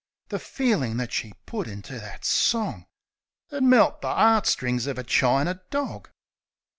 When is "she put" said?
1.13-1.67